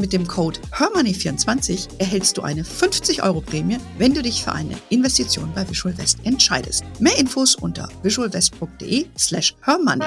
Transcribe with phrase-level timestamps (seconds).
[0.00, 4.74] Mit dem Code HERMONEY24 erhältst du eine 50 Euro Prämie, wenn du dich für eine
[4.88, 6.84] Investition bei Visual West entscheidest.
[7.00, 10.06] Mehr Infos unter visualwest.de slash hermoney.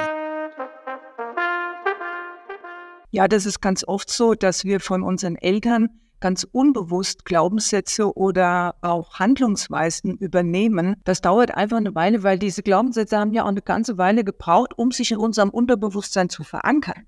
[3.11, 8.73] Ja, das ist ganz oft so, dass wir von unseren Eltern ganz unbewusst Glaubenssätze oder
[8.81, 10.95] auch Handlungsweisen übernehmen.
[11.03, 14.75] Das dauert einfach eine Weile, weil diese Glaubenssätze haben ja auch eine ganze Weile gebraucht,
[14.75, 17.05] um sich in unserem Unterbewusstsein zu verankern.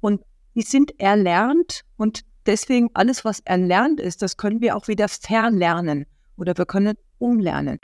[0.00, 0.22] Und
[0.56, 6.06] die sind erlernt und deswegen alles, was erlernt ist, das können wir auch wieder verlernen
[6.38, 7.78] oder wir können umlernen.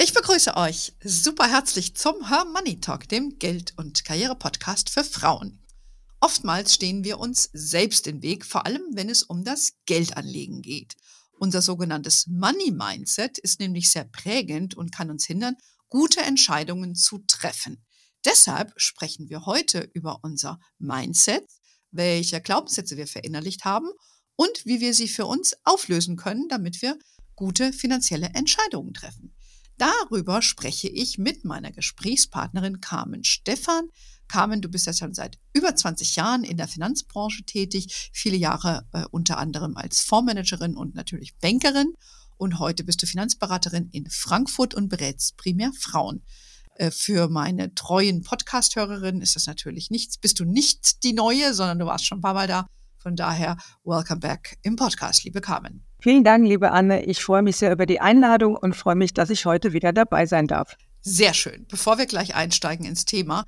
[0.00, 5.58] Ich begrüße euch super herzlich zum Her Money Talk, dem Geld- und Karriere-Podcast für Frauen.
[6.20, 10.94] Oftmals stehen wir uns selbst im Weg, vor allem wenn es um das Geldanlegen geht.
[11.38, 15.56] Unser sogenanntes Money Mindset ist nämlich sehr prägend und kann uns hindern,
[15.88, 17.84] gute Entscheidungen zu treffen.
[18.24, 21.46] Deshalb sprechen wir heute über unser Mindset,
[21.90, 23.88] welche Glaubenssätze wir verinnerlicht haben
[24.36, 26.98] und wie wir sie für uns auflösen können, damit wir
[27.36, 29.34] gute finanzielle Entscheidungen treffen.
[29.76, 33.88] Darüber spreche ich mit meiner Gesprächspartnerin Carmen Stephan.
[34.28, 38.86] Carmen, du bist ja schon seit über 20 Jahren in der Finanzbranche tätig, viele Jahre
[38.92, 41.94] äh, unter anderem als Fondsmanagerin und natürlich Bankerin.
[42.36, 46.22] Und heute bist du Finanzberaterin in Frankfurt und berätst primär Frauen.
[46.74, 50.18] Äh, für meine treuen Podcast-Hörerinnen ist das natürlich nichts.
[50.18, 52.66] Bist du nicht die Neue, sondern du warst schon ein paar Mal da.
[52.98, 55.84] Von daher, welcome back im Podcast, liebe Carmen.
[56.00, 57.04] Vielen Dank, liebe Anne.
[57.04, 60.26] Ich freue mich sehr über die Einladung und freue mich, dass ich heute wieder dabei
[60.26, 60.76] sein darf.
[61.00, 61.66] Sehr schön.
[61.68, 63.44] Bevor wir gleich einsteigen ins Thema,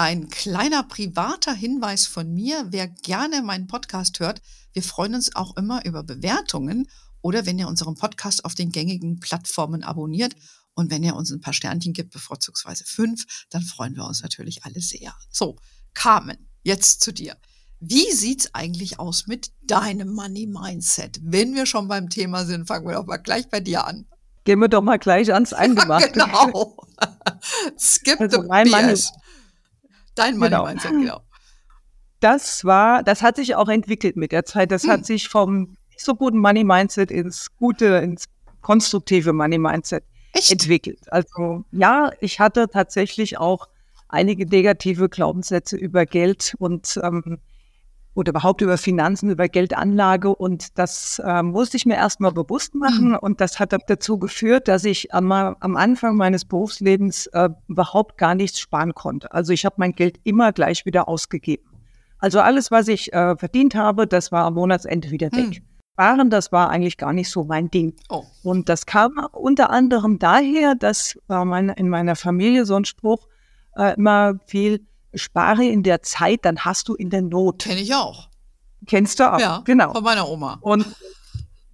[0.00, 4.40] ein kleiner privater Hinweis von mir, wer gerne meinen Podcast hört,
[4.72, 6.88] wir freuen uns auch immer über Bewertungen
[7.20, 10.34] oder wenn ihr unseren Podcast auf den gängigen Plattformen abonniert
[10.72, 14.64] und wenn ihr uns ein paar Sternchen gibt, bevorzugsweise fünf, dann freuen wir uns natürlich
[14.64, 15.14] alle sehr.
[15.30, 15.56] So,
[15.92, 17.36] Carmen, jetzt zu dir.
[17.78, 21.20] Wie sieht's eigentlich aus mit deinem Money Mindset?
[21.22, 24.06] Wenn wir schon beim Thema sind, fangen wir doch mal gleich bei dir an.
[24.44, 26.12] Gehen wir doch mal gleich ans Eingemachte.
[26.12, 26.86] Genau.
[27.78, 28.70] Skip also the mein.
[28.70, 28.94] Money,
[30.14, 30.66] Dein Money genau.
[30.66, 31.20] Mindset, genau.
[32.20, 34.70] Das war, das hat sich auch entwickelt mit der Zeit.
[34.70, 34.90] Das hm.
[34.90, 38.24] hat sich vom nicht so guten Money Mindset ins gute, ins
[38.60, 40.52] konstruktive Money Mindset Echt?
[40.52, 41.00] entwickelt.
[41.12, 43.68] Also ja, ich hatte tatsächlich auch
[44.08, 47.38] einige negative Glaubenssätze über Geld und ähm,
[48.14, 50.34] oder überhaupt über Finanzen, über Geldanlage.
[50.34, 53.10] Und das äh, musste ich mir erstmal bewusst machen.
[53.10, 53.18] Mhm.
[53.20, 58.34] Und das hat dazu geführt, dass ich am, am Anfang meines Berufslebens äh, überhaupt gar
[58.34, 59.32] nichts sparen konnte.
[59.32, 61.64] Also ich habe mein Geld immer gleich wieder ausgegeben.
[62.18, 65.48] Also alles, was ich äh, verdient habe, das war am Monatsende wieder weg.
[65.48, 65.64] Mhm.
[65.94, 67.94] Sparen, das war eigentlich gar nicht so mein Ding.
[68.08, 68.24] Oh.
[68.42, 73.28] Und das kam unter anderem daher, dass war meine, in meiner Familie so ein Spruch
[73.76, 77.64] äh, immer viel spare in der Zeit, dann hast du in der Not.
[77.64, 78.28] Kenne ich auch.
[78.86, 79.38] Kennst du auch?
[79.40, 79.92] Ja, genau.
[79.92, 80.58] Von meiner Oma.
[80.60, 80.86] Und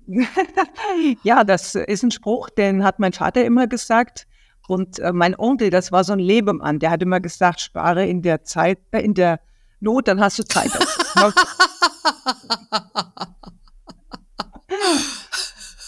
[1.22, 4.26] ja, das ist ein Spruch, den hat mein Vater immer gesagt.
[4.68, 8.22] Und äh, mein Onkel, das war so ein Lebemann, der hat immer gesagt, spare in
[8.22, 9.40] der Zeit, äh, in der
[9.78, 10.70] Not, dann hast du Zeit.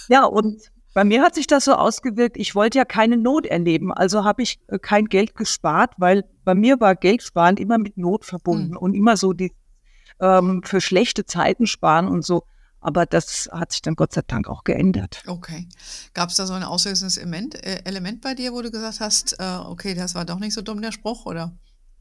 [0.08, 3.92] ja, und bei mir hat sich das so ausgewirkt, ich wollte ja keine Not erleben,
[3.92, 7.96] also habe ich äh, kein Geld gespart, weil bei mir war Geld sparen immer mit
[7.96, 8.78] Not verbunden mhm.
[8.78, 9.52] und immer so die
[10.18, 12.42] ähm, für schlechte Zeiten sparen und so.
[12.80, 15.22] Aber das hat sich dann Gott sei Dank auch geändert.
[15.28, 15.68] Okay.
[16.14, 19.38] Gab es da so ein auslösendes Element, äh, Element bei dir, wo du gesagt hast,
[19.38, 21.52] äh, okay, das war doch nicht so dumm, der Spruch, oder?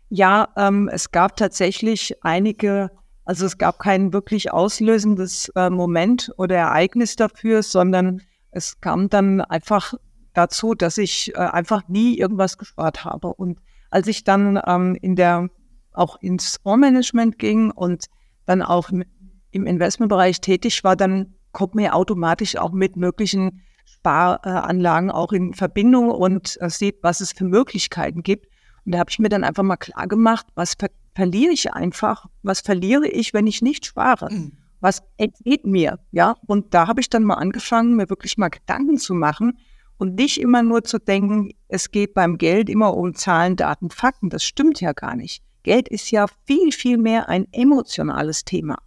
[0.10, 2.90] Ja, ähm, es gab tatsächlich einige,
[3.26, 8.24] also es gab kein wirklich auslösendes äh, Moment oder Ereignis dafür, sondern
[8.58, 9.94] es kam dann einfach
[10.34, 13.34] dazu, dass ich äh, einfach nie irgendwas gespart habe.
[13.34, 13.60] Und
[13.90, 15.50] als ich dann ähm, in der
[15.94, 18.06] auch ins Fondsmanagement ging und
[18.46, 25.32] dann auch im Investmentbereich tätig war, dann kommt mir automatisch auch mit möglichen Sparanlagen auch
[25.32, 28.48] in Verbindung und äh, sieht, was es für Möglichkeiten gibt.
[28.86, 32.28] Und da habe ich mir dann einfach mal klar gemacht, was ver verliere ich einfach,
[32.44, 34.32] was verliere ich, wenn ich nicht spare.
[34.32, 36.36] Mhm was entgeht mir, ja.
[36.46, 39.58] Und da habe ich dann mal angefangen, mir wirklich mal Gedanken zu machen
[39.98, 44.30] Und nicht immer nur zu denken, es geht beim Geld immer um Zahlen, Daten, Fakten.
[44.30, 45.44] Das stimmt ja gar nicht.
[45.64, 48.78] Geld ist ja viel, viel mehr ein emotionales Thema.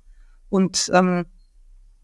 [0.49, 1.27] Und ähm,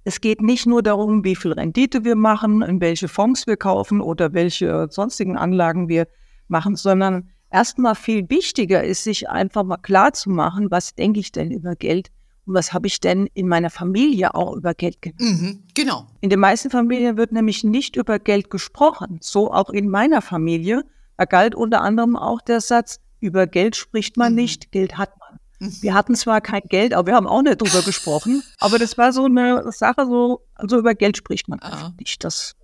[0.04, 4.00] es geht nicht nur darum, wie viel Rendite wir machen, in welche Fonds wir kaufen
[4.00, 6.08] oder welche sonstigen Anlagen wir
[6.48, 11.32] machen, sondern erstmal viel wichtiger ist, sich einfach mal klar zu machen, was denke ich
[11.32, 12.10] denn über Geld
[12.46, 15.20] und was habe ich denn in meiner Familie auch über Geld gedacht.
[15.20, 16.06] Mhm, genau.
[16.20, 19.18] In den meisten Familien wird nämlich nicht über Geld gesprochen.
[19.20, 20.84] So auch in meiner Familie.
[21.16, 24.36] Da galt unter anderem auch der Satz, über Geld spricht man mhm.
[24.36, 25.38] nicht, Geld hat man.
[25.58, 25.82] Mhm.
[25.82, 28.42] Wir hatten zwar kein Geld, aber wir haben auch nicht drüber gesprochen.
[28.60, 31.92] Aber das war so eine Sache, so, also über Geld spricht man ah.
[31.98, 32.22] nicht.
[32.22, 32.54] Das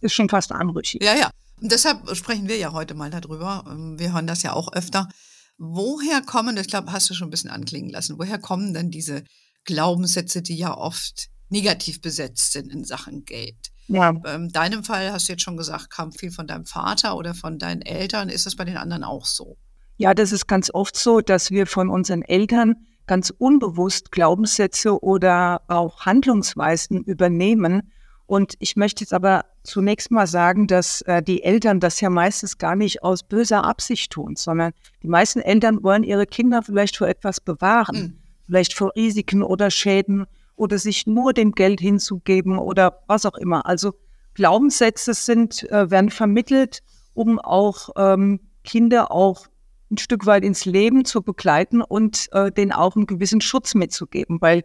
[0.00, 1.02] ist schon fast anrüchig.
[1.02, 1.30] Ja, ja.
[1.60, 3.64] Und deshalb sprechen wir ja heute mal darüber.
[3.70, 5.08] Ähm, wir hören das ja auch öfter.
[5.58, 9.24] Woher kommen, ich glaube, hast du schon ein bisschen anklingen lassen, woher kommen denn diese
[9.64, 13.72] Glaubenssätze, die ja oft negativ besetzt sind in Sachen Geld?
[13.88, 14.10] Ja.
[14.10, 17.34] In ähm, deinem Fall hast du jetzt schon gesagt, kam viel von deinem Vater oder
[17.34, 18.28] von deinen Eltern.
[18.28, 19.56] Ist das bei den anderen auch so?
[19.98, 22.74] Ja, das ist ganz oft so, dass wir von unseren Eltern
[23.06, 27.92] ganz unbewusst Glaubenssätze oder auch Handlungsweisen übernehmen
[28.32, 32.56] und ich möchte jetzt aber zunächst mal sagen, dass äh, die Eltern das ja meistens
[32.56, 37.08] gar nicht aus böser Absicht tun, sondern die meisten Eltern wollen ihre Kinder vielleicht vor
[37.08, 38.18] etwas bewahren, mhm.
[38.46, 40.24] vielleicht vor Risiken oder Schäden
[40.56, 43.66] oder sich nur dem Geld hinzugeben oder was auch immer.
[43.66, 43.92] Also
[44.32, 46.80] Glaubenssätze sind, äh, werden vermittelt,
[47.12, 49.46] um auch ähm, Kinder auch
[49.90, 54.40] ein Stück weit ins Leben zu begleiten und äh, denen auch einen gewissen Schutz mitzugeben,
[54.40, 54.64] weil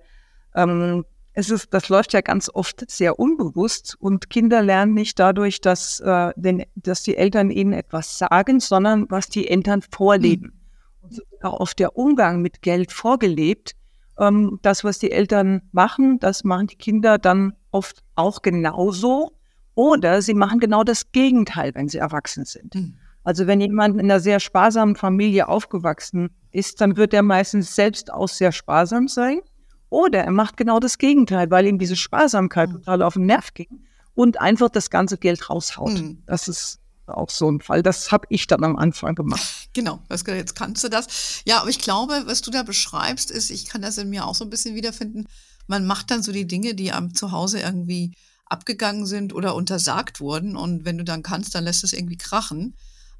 [0.55, 1.03] ähm,
[1.37, 5.99] es ist, das läuft ja ganz oft sehr unbewusst und Kinder lernen nicht dadurch, dass,
[5.99, 10.59] äh, den, dass die Eltern ihnen etwas sagen, sondern was die Eltern vorleben.
[11.01, 11.09] Mhm.
[11.35, 13.73] Und auch oft der Umgang mit Geld vorgelebt.
[14.17, 19.33] Ähm, das, was die Eltern machen, das machen die Kinder dann oft auch genauso.
[19.75, 22.73] Oder sie machen genau das Gegenteil, wenn sie erwachsen sind.
[22.73, 22.95] Mhm.
[23.23, 28.11] Also wenn jemand in einer sehr sparsamen Familie aufgewachsen ist, dann wird er meistens selbst
[28.11, 29.41] auch sehr sparsam sein.
[29.89, 32.73] Oder er macht genau das Gegenteil, weil ihm diese Sparsamkeit mhm.
[32.73, 33.85] total auf den Nerv ging
[34.15, 35.93] und einfach das ganze Geld raushaut.
[35.93, 36.23] Mhm.
[36.25, 37.83] Das ist auch so ein Fall.
[37.83, 39.69] Das habe ich dann am Anfang gemacht.
[39.73, 41.43] Genau, jetzt kannst du das.
[41.45, 44.35] Ja, aber ich glaube, was du da beschreibst, ist, ich kann das in mir auch
[44.35, 45.27] so ein bisschen wiederfinden.
[45.67, 48.13] Man macht dann so die Dinge, die am Zuhause irgendwie
[48.45, 50.55] abgegangen sind oder untersagt wurden.
[50.55, 52.75] Und wenn du dann kannst, dann lässt es irgendwie krachen.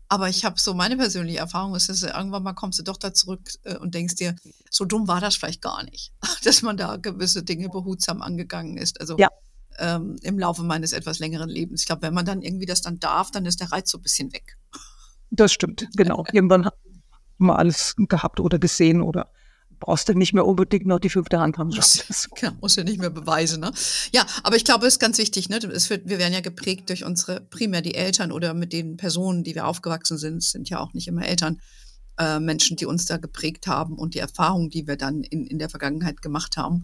[0.10, 3.14] Aber ich habe so meine persönliche Erfahrung ist, dass irgendwann mal kommst du doch da
[3.14, 4.36] zurück äh, und denkst dir,
[4.70, 6.14] so dumm war das vielleicht gar nicht,
[6.44, 9.00] dass man da gewisse Dinge behutsam angegangen ist.
[9.02, 9.30] Also ja.
[9.80, 11.82] ähm, im Laufe meines etwas längeren Lebens.
[11.82, 14.02] Ich glaube, wenn man dann irgendwie das dann darf, dann ist der Reiz so ein
[14.04, 14.58] bisschen weg.
[15.30, 16.26] Das stimmt, genau.
[16.32, 16.76] Irgendwann hat
[17.38, 19.30] man alles gehabt oder gesehen oder
[19.80, 21.72] brauchst du nicht mehr unbedingt noch die fünfte Hand haben.
[21.72, 23.62] Das, genau, musst du nicht mehr beweisen.
[23.62, 23.72] Ne?
[24.12, 25.50] Ja, aber ich glaube, es ist ganz wichtig.
[25.50, 25.58] Ne?
[25.58, 29.44] Es wird, wir werden ja geprägt durch unsere, primär die Eltern oder mit den Personen,
[29.44, 30.38] die wir aufgewachsen sind.
[30.38, 31.62] Es sind ja auch nicht immer Eltern,
[32.18, 35.60] äh, Menschen, die uns da geprägt haben und die Erfahrungen, die wir dann in, in
[35.60, 36.84] der Vergangenheit gemacht haben.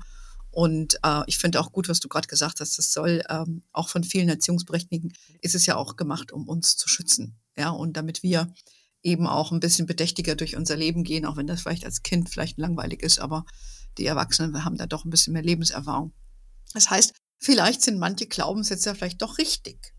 [0.51, 3.89] Und äh, ich finde auch gut, was du gerade gesagt hast, das soll ähm, auch
[3.89, 5.11] von vielen Erziehungsberechtigten,
[5.41, 7.39] ist es ja auch gemacht, um uns zu schützen.
[7.57, 8.53] Ja, und damit wir
[9.03, 12.29] eben auch ein bisschen bedächtiger durch unser Leben gehen, auch wenn das vielleicht als Kind
[12.29, 13.45] vielleicht langweilig ist, aber
[13.97, 16.13] die Erwachsenen haben da doch ein bisschen mehr Lebenserfahrung.
[16.73, 19.93] Das heißt, vielleicht sind manche Glaubenssätze vielleicht doch richtig.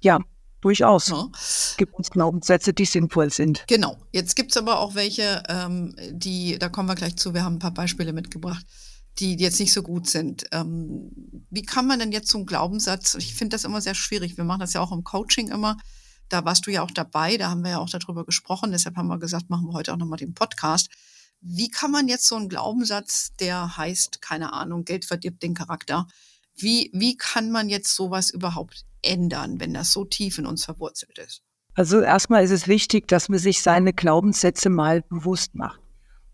[0.00, 0.20] Ja,
[0.60, 1.08] durchaus.
[1.08, 1.28] Ja.
[1.34, 3.64] Es gibt uns Glaubenssätze, die sinnvoll sind.
[3.66, 3.96] Genau.
[4.12, 7.56] Jetzt gibt es aber auch welche, ähm, die, da kommen wir gleich zu, wir haben
[7.56, 8.64] ein paar Beispiele mitgebracht,
[9.18, 10.44] die jetzt nicht so gut sind.
[10.52, 11.10] Ähm,
[11.50, 14.44] wie kann man denn jetzt so einen Glaubenssatz, ich finde das immer sehr schwierig, wir
[14.44, 15.76] machen das ja auch im Coaching immer,
[16.30, 19.08] da warst du ja auch dabei, da haben wir ja auch darüber gesprochen, deshalb haben
[19.08, 20.88] wir gesagt, machen wir heute auch nochmal den Podcast.
[21.42, 26.06] Wie kann man jetzt so einen Glaubenssatz, der heißt, keine Ahnung, Geld verdirbt den Charakter,
[26.56, 31.18] wie, wie kann man jetzt sowas überhaupt ändern, wenn das so tief in uns verwurzelt
[31.18, 31.42] ist?
[31.74, 35.80] Also erstmal ist es wichtig, dass man sich seine Glaubenssätze mal bewusst macht.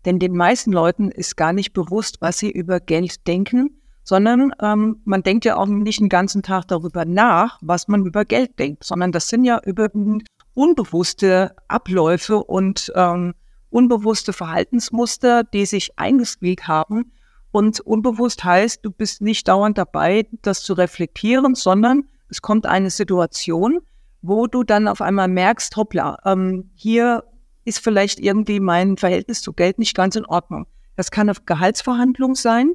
[0.05, 5.01] Denn den meisten Leuten ist gar nicht bewusst, was sie über Geld denken sondern ähm,
[5.03, 8.85] man denkt ja auch nicht den ganzen Tag darüber nach, was man über Geld denkt,
[8.85, 10.23] sondern das sind ja überwiegend
[10.53, 13.33] unbewusste Abläufe und ähm,
[13.69, 17.11] unbewusste Verhaltensmuster, die sich eingespielt haben.
[17.51, 22.91] Und unbewusst heißt, du bist nicht dauernd dabei, das zu reflektieren, sondern es kommt eine
[22.91, 23.81] Situation,
[24.21, 27.25] wo du dann auf einmal merkst, hoppla, ähm, hier
[27.65, 30.65] ist vielleicht irgendwie mein Verhältnis zu Geld nicht ganz in Ordnung.
[30.95, 32.71] Das kann eine Gehaltsverhandlung sein,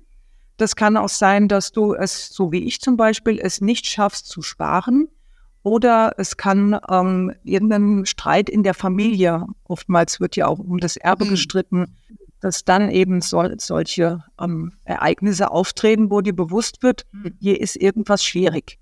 [0.63, 4.29] das kann auch sein, dass du es, so wie ich zum Beispiel, es nicht schaffst
[4.29, 5.09] zu sparen.
[5.65, 10.97] Oder es kann ähm, irgendein Streit in der Familie, oftmals wird ja auch um das
[10.97, 11.31] Erbe mhm.
[11.31, 11.97] gestritten,
[12.41, 17.37] dass dann eben so, solche ähm, Ereignisse auftreten, wo dir bewusst wird, mhm.
[17.39, 18.79] hier ist irgendwas schwierig.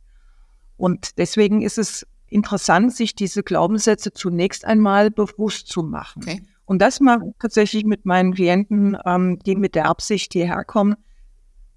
[0.78, 6.22] Und deswegen ist es interessant, sich diese Glaubenssätze zunächst einmal bewusst zu machen.
[6.22, 6.42] Okay.
[6.64, 10.94] Und das mache ich tatsächlich mit meinen Klienten, ähm, die mit der Absicht hierher kommen,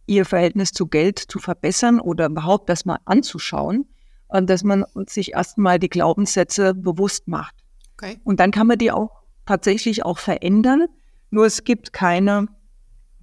[0.06, 3.86] ihr Verhältnis zu Geld zu verbessern oder überhaupt das mal anzuschauen
[4.28, 7.56] und dass man sich erstmal die Glaubenssätze bewusst macht.
[7.94, 8.20] Okay.
[8.24, 10.88] Und dann kann man die auch tatsächlich auch verändern.
[11.30, 12.48] Nur es gibt keine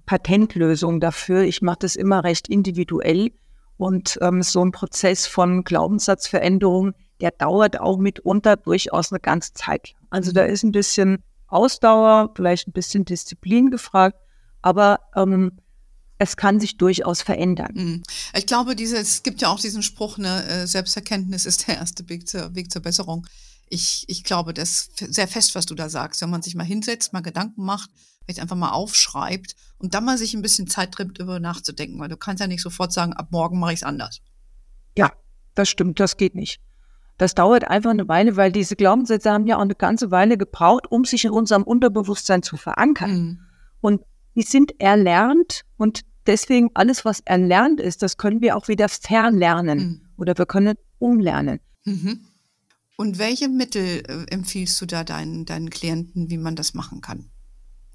[0.05, 1.41] Patentlösung dafür.
[1.41, 3.31] Ich mache das immer recht individuell.
[3.77, 9.93] Und ähm, so ein Prozess von Glaubenssatzveränderung, der dauert auch mitunter durchaus eine ganze Zeit.
[10.09, 10.49] Also da mhm.
[10.49, 14.17] ist ein bisschen Ausdauer, vielleicht ein bisschen Disziplin gefragt,
[14.61, 15.53] aber ähm,
[16.21, 17.71] es kann sich durchaus verändern.
[17.73, 18.03] Mhm.
[18.35, 22.07] Ich glaube, diese, es gibt ja auch diesen Spruch, ne, äh, Selbsterkenntnis ist der erste
[22.09, 23.25] Weg zur, Weg zur Besserung.
[23.69, 26.21] Ich, ich glaube, das ist sehr fest, was du da sagst.
[26.21, 27.89] Wenn man sich mal hinsetzt, mal Gedanken macht,
[28.23, 32.09] vielleicht einfach mal aufschreibt und dann mal sich ein bisschen Zeit trimmt, darüber nachzudenken, weil
[32.09, 34.19] du kannst ja nicht sofort sagen, ab morgen mache ich es anders.
[34.95, 35.11] Ja,
[35.55, 36.59] das stimmt, das geht nicht.
[37.17, 40.85] Das dauert einfach eine Weile, weil diese Glaubenssätze haben ja auch eine ganze Weile gebraucht,
[40.91, 43.11] um sich in unserem Unterbewusstsein zu verankern.
[43.11, 43.39] Mhm.
[43.79, 44.01] Und
[44.35, 49.79] die sind erlernt und deswegen alles, was erlernt ist, das können wir auch wieder verlernen
[49.79, 50.01] mhm.
[50.17, 51.59] oder wir können umlernen.
[51.85, 52.21] Mhm.
[52.97, 57.31] Und welche Mittel äh, empfiehlst du da deinen, deinen Klienten, wie man das machen kann?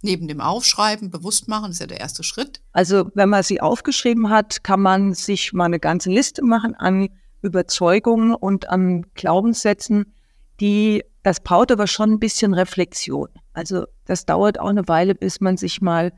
[0.03, 2.61] Neben dem Aufschreiben, bewusst machen, ist ja der erste Schritt.
[2.73, 7.09] Also wenn man sie aufgeschrieben hat, kann man sich mal eine ganze Liste machen an
[7.41, 10.13] Überzeugungen und an Glaubenssätzen,
[10.61, 13.29] die, das braucht aber schon ein bisschen Reflexion.
[13.53, 16.13] Also das dauert auch eine Weile, bis man sich mal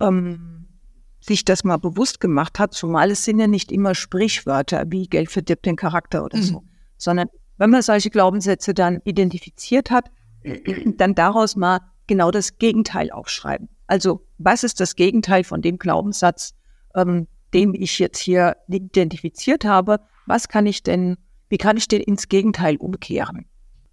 [0.00, 0.59] ähm,
[1.20, 5.30] sich das mal bewusst gemacht hat, zumal es sind ja nicht immer Sprichwörter wie Geld
[5.30, 6.68] verdirbt den Charakter oder so, mhm.
[6.96, 10.10] sondern wenn man solche Glaubenssätze dann identifiziert hat,
[10.96, 13.68] dann daraus mal genau das Gegenteil aufschreiben.
[13.86, 16.54] Also was ist das Gegenteil von dem Glaubenssatz,
[16.94, 20.00] ähm, den ich jetzt hier identifiziert habe?
[20.26, 21.16] Was kann ich denn,
[21.48, 23.46] wie kann ich den ins Gegenteil umkehren?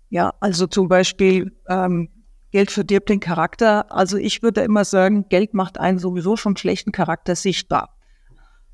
[0.10, 2.10] Ja, also zum Beispiel ähm,
[2.52, 3.92] Geld verdirbt den Charakter.
[3.92, 7.96] Also ich würde immer sagen, Geld macht einen sowieso schon schlechten Charakter sichtbar.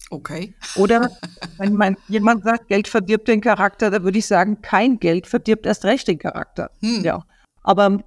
[0.09, 0.53] Okay.
[0.75, 1.11] Oder
[1.57, 5.65] wenn man, jemand sagt, Geld verdirbt den Charakter, da würde ich sagen, kein Geld verdirbt
[5.65, 6.69] erst recht den Charakter.
[6.81, 7.03] Hm.
[7.03, 7.25] Ja.
[7.63, 8.03] Aber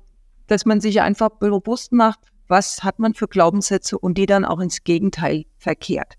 [0.46, 4.60] dass man sich einfach bewusst macht, was hat man für Glaubenssätze und die dann auch
[4.60, 6.14] ins Gegenteil verkehrt,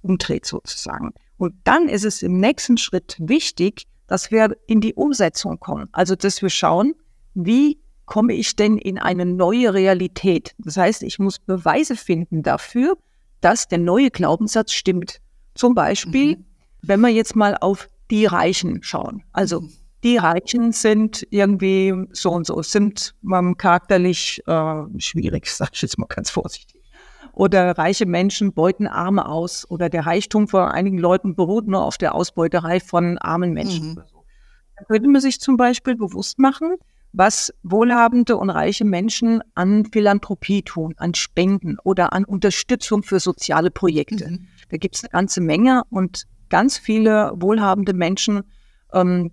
[0.00, 1.12] umdreht sozusagen.
[1.36, 5.88] Und dann ist es im nächsten Schritt wichtig, dass wir in die Umsetzung kommen.
[5.92, 6.94] Also, dass wir schauen,
[7.34, 10.54] wie komme ich denn in eine neue Realität?
[10.58, 12.96] Das heißt, ich muss Beweise finden dafür,
[13.40, 15.20] dass der neue Glaubenssatz stimmt.
[15.54, 16.44] Zum Beispiel, mhm.
[16.82, 19.24] wenn wir jetzt mal auf die Reichen schauen.
[19.32, 19.72] Also mhm.
[20.04, 25.98] die Reichen sind irgendwie so und so, sind ähm, charakterlich äh, schwierig, sage ich jetzt
[25.98, 26.82] mal ganz vorsichtig.
[27.32, 31.98] Oder reiche Menschen beuten Arme aus oder der Reichtum von einigen Leuten beruht nur auf
[31.98, 33.90] der Ausbeuterei von armen Menschen.
[33.90, 34.02] Mhm.
[34.78, 36.76] Da könnte man sich zum Beispiel bewusst machen,
[37.16, 43.70] was wohlhabende und reiche Menschen an Philanthropie tun, an Spenden oder an Unterstützung für soziale
[43.70, 44.28] Projekte.
[44.28, 44.48] Mhm.
[44.68, 48.42] Da gibt es eine ganze Menge und ganz viele wohlhabende Menschen
[48.92, 49.32] ähm,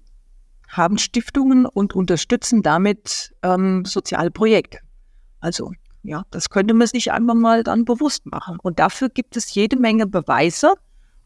[0.70, 4.80] haben Stiftungen und unterstützen damit ähm, soziale Projekte.
[5.42, 5.74] Also
[6.04, 8.60] ja, das könnte man sich einfach mal dann bewusst machen.
[8.62, 10.74] Und dafür gibt es jede Menge Beweise,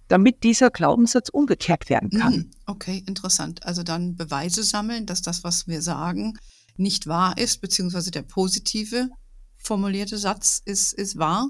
[0.08, 2.34] damit dieser Glaubenssatz umgekehrt werden kann.
[2.34, 2.52] Mhm.
[2.66, 3.66] Okay, interessant.
[3.66, 6.38] Also dann Beweise sammeln, dass das, was wir sagen,
[6.78, 9.10] nicht wahr ist, beziehungsweise der positive
[9.58, 11.50] formulierte Satz ist, ist wahr.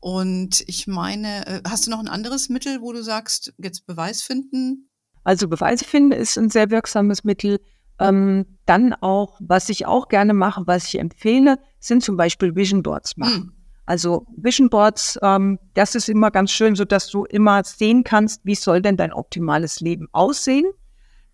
[0.00, 4.22] Und ich meine, äh, hast du noch ein anderes Mittel, wo du sagst, jetzt Beweis
[4.22, 4.88] finden?
[5.24, 7.58] Also Beweise finden ist ein sehr wirksames Mittel.
[7.98, 12.82] Ähm, dann auch, was ich auch gerne mache, was ich empfehle, sind zum Beispiel Vision
[12.82, 13.44] Boards machen.
[13.44, 13.63] Mhm.
[13.86, 18.40] Also Vision Boards, ähm, das ist immer ganz schön, so dass du immer sehen kannst,
[18.44, 20.64] wie soll denn dein optimales Leben aussehen.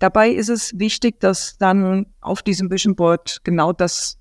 [0.00, 4.18] Dabei ist es wichtig, dass dann auf diesem Vision Board genau das,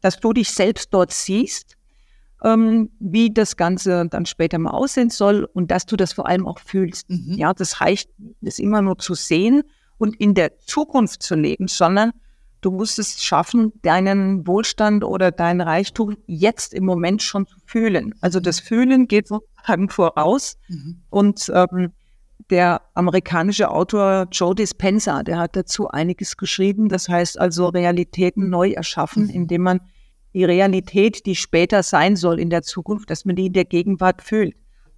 [0.00, 1.76] dass du dich selbst dort siehst,
[2.42, 6.48] ähm, wie das Ganze dann später mal aussehen soll und dass du das vor allem
[6.48, 7.08] auch fühlst.
[7.10, 7.34] Mhm.
[7.34, 9.62] Ja, das reicht, das immer nur zu sehen
[9.98, 12.10] und in der Zukunft zu leben, sondern
[12.62, 18.14] Du musst es schaffen, deinen Wohlstand oder dein Reichtum jetzt im Moment schon zu fühlen.
[18.20, 20.56] Also das Fühlen geht sozusagen voraus.
[20.68, 21.02] Mhm.
[21.10, 21.92] Und ähm,
[22.50, 26.88] der amerikanische Autor Joe Dispenza, der hat dazu einiges geschrieben.
[26.88, 29.30] Das heißt also Realitäten neu erschaffen, mhm.
[29.30, 29.80] indem man
[30.32, 34.22] die Realität, die später sein soll in der Zukunft, dass man die in der Gegenwart
[34.22, 34.54] fühlt.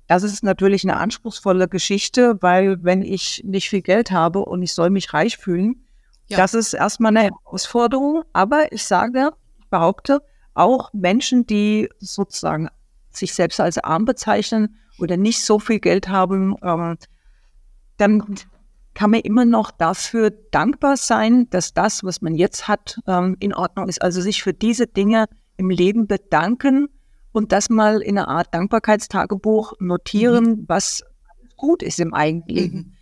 [0.06, 4.74] Das ist natürlich eine anspruchsvolle Geschichte, weil wenn ich nicht viel Geld habe und ich
[4.74, 5.83] soll mich reich fühlen,
[6.28, 6.36] ja.
[6.38, 8.22] Das ist erstmal eine Herausforderung.
[8.32, 10.22] Aber ich sage, ich behaupte,
[10.54, 12.68] auch Menschen, die sozusagen
[13.10, 16.96] sich selbst als arm bezeichnen oder nicht so viel Geld haben, ähm,
[17.96, 18.36] dann
[18.94, 23.52] kann man immer noch dafür dankbar sein, dass das, was man jetzt hat, ähm, in
[23.52, 24.00] Ordnung ist.
[24.00, 25.26] Also sich für diese Dinge
[25.56, 26.88] im Leben bedanken
[27.32, 30.64] und das mal in einer Art Dankbarkeitstagebuch notieren, mhm.
[30.68, 31.02] was
[31.56, 32.78] gut ist im Eigenleben.
[32.78, 32.93] Mhm.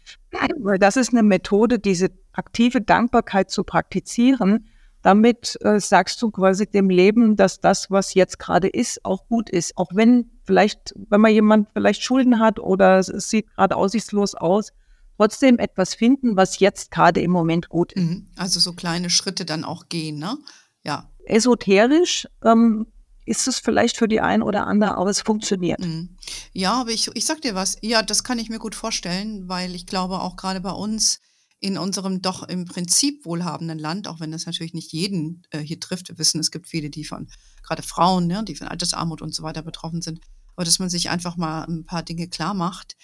[0.58, 4.66] Weil das ist eine Methode, diese aktive Dankbarkeit zu praktizieren.
[5.02, 9.50] Damit äh, sagst du quasi dem Leben, dass das, was jetzt gerade ist, auch gut
[9.50, 9.76] ist.
[9.76, 14.72] Auch wenn vielleicht, wenn man jemand vielleicht Schulden hat oder es sieht gerade aussichtslos aus,
[15.16, 18.02] trotzdem etwas finden, was jetzt gerade im Moment gut ist.
[18.02, 18.28] Mhm.
[18.36, 20.36] Also so kleine Schritte dann auch gehen, ne?
[20.84, 21.10] Ja.
[21.24, 22.86] Esoterisch ähm,
[23.24, 25.80] ist es vielleicht für die ein oder andere, aber es funktioniert.
[25.80, 26.16] Mhm.
[26.52, 29.74] Ja, aber ich, ich sag dir was, ja, das kann ich mir gut vorstellen, weil
[29.74, 31.20] ich glaube auch gerade bei uns
[31.60, 35.78] in unserem doch im Prinzip wohlhabenden Land, auch wenn das natürlich nicht jeden äh, hier
[35.78, 36.08] trifft.
[36.08, 37.28] Wir wissen, es gibt viele, die von,
[37.62, 40.20] gerade Frauen, ne, die von Altersarmut und so weiter betroffen sind.
[40.56, 42.96] Aber dass man sich einfach mal ein paar Dinge klar macht.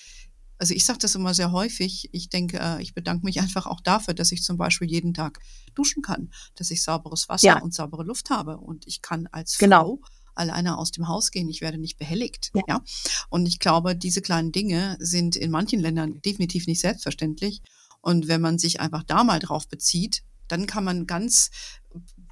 [0.58, 2.08] Also ich sage das immer sehr häufig.
[2.12, 5.40] Ich denke, äh, ich bedanke mich einfach auch dafür, dass ich zum Beispiel jeden Tag
[5.74, 7.62] duschen kann, dass ich sauberes Wasser ja.
[7.62, 8.58] und saubere Luft habe.
[8.58, 9.98] Und ich kann als genau.
[9.98, 10.00] Frau
[10.34, 11.48] alleine aus dem Haus gehen.
[11.48, 12.50] Ich werde nicht behelligt.
[12.54, 12.62] Ja.
[12.68, 12.84] ja.
[13.28, 17.62] Und ich glaube, diese kleinen Dinge sind in manchen Ländern definitiv nicht selbstverständlich.
[18.00, 21.50] Und wenn man sich einfach da mal drauf bezieht, dann kann man ganz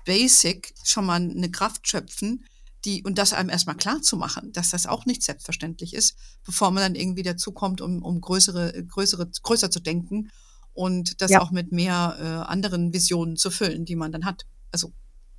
[0.04, 2.44] basic schon mal eine Kraft schöpfen,
[2.86, 6.70] die, und das einem erstmal klar zu machen, dass das auch nicht selbstverständlich ist, bevor
[6.70, 10.30] man dann irgendwie dazu kommt, um, um größere, größere, größer zu denken
[10.72, 11.40] und das ja.
[11.40, 14.46] auch mit mehr äh, anderen Visionen zu füllen, die man dann hat.
[14.70, 14.92] Also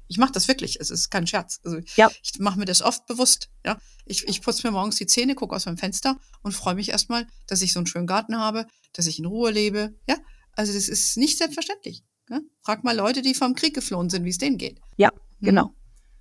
[0.08, 1.60] ich mache das wirklich, es ist kein Scherz.
[1.64, 2.10] Also ja.
[2.22, 3.50] ich mache mir das oft bewusst.
[3.66, 6.90] Ja, ich, ich putze mir morgens die Zähne, gucke aus meinem Fenster und freue mich
[6.90, 9.96] erstmal, dass ich so einen schönen Garten habe, dass ich in Ruhe lebe.
[10.08, 10.18] Ja,
[10.54, 12.04] also das ist nicht selbstverständlich.
[12.30, 12.42] Ja?
[12.62, 14.80] Frag mal Leute, die vom Krieg geflohen sind, wie es denen geht.
[14.98, 15.12] Ja,
[15.64, 15.76] hm.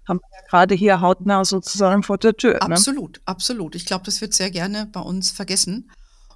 [0.08, 2.54] Haben wir gerade hier hautnah sozusagen vor der Tür.
[2.54, 2.62] Ne?
[2.62, 3.74] Absolut, absolut.
[3.74, 5.90] Ich glaube, das wird sehr gerne bei uns vergessen.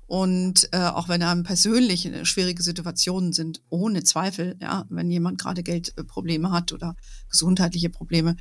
[0.06, 5.62] Und äh, auch wenn einem persönlich schwierige Situationen sind, ohne Zweifel, ja, wenn jemand gerade
[5.62, 6.96] Geldprobleme hat oder
[7.28, 8.36] gesundheitliche Probleme.